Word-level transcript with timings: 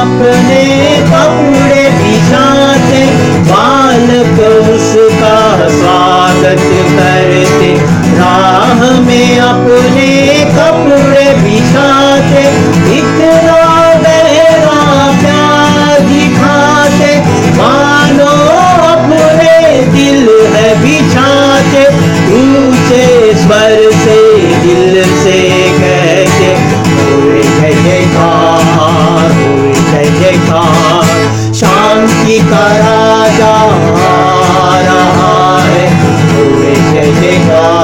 अपने 0.00 0.60
कपड़े 1.08 1.82
बिछाते 1.96 3.00
बालक 3.48 4.38
उसका 4.74 5.40
स्वागत 5.70 6.62
करते। 6.92 7.72
राह 8.18 8.80
में 9.06 9.38
अपने 9.38 10.08
कपड़े 10.56 11.26
बिछाते 11.42 12.44
Oh. 37.52 37.79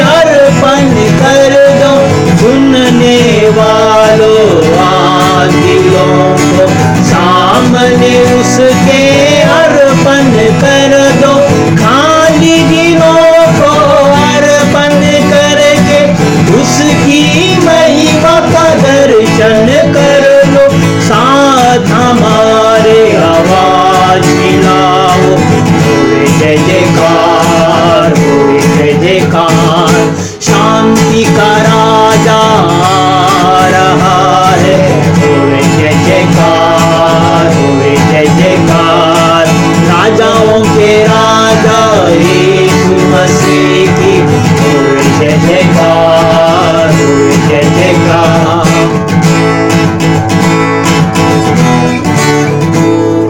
अर्पण 0.00 0.94
कर 1.20 1.54
दो, 1.82 1.94
सुनने 2.38 3.48
वालों 3.48 4.60
दिलों 5.50 6.36
को। 6.50 6.66
सामने 7.04 8.10
उसके 8.34 9.02
अर्पण 9.42 10.30
कर 10.60 10.92
दो, 11.20 11.32
खाली 11.76 12.58
दिलों 12.64 13.24
को 13.58 13.72
अर्पण 14.20 15.00
करके। 15.30 16.00
उसकी 16.60 17.22
महिमा 17.66 18.38
का 18.40 18.68
दर्शन 18.74 19.66
कर 19.94 20.28
लो, 20.46 20.68
साथ 21.00 21.90
हमारे 21.90 23.00
आवाज़ 23.16 24.26
मिलाओ 24.26 25.36
जय 26.38 26.56
जयकार। 26.56 27.29
see. 43.50 43.79